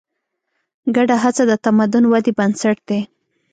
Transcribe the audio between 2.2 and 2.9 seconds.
بنسټ